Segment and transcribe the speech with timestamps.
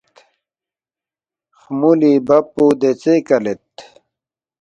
[1.59, 3.65] خمُولی بب پو دیژے کلید